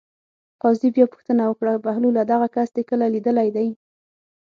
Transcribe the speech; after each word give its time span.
قاضي 0.63 0.89
بیا 0.95 1.05
پوښتنه 1.13 1.43
وکړه: 1.47 1.73
بهلوله 1.85 2.21
دغه 2.31 2.47
کس 2.55 2.69
دې 2.75 2.83
کله 2.89 3.05
لیدلی 3.13 3.49
دی. 3.55 3.67